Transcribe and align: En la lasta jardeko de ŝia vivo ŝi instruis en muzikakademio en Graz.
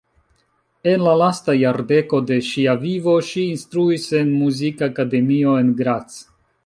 En 0.93 1.01
la 1.07 1.11
lasta 1.21 1.53
jardeko 1.57 2.21
de 2.31 2.37
ŝia 2.47 2.75
vivo 2.85 3.13
ŝi 3.29 3.43
instruis 3.57 4.09
en 4.23 4.33
muzikakademio 4.41 5.55
en 5.63 5.71
Graz. 5.85 6.19